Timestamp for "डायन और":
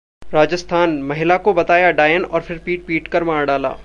1.91-2.41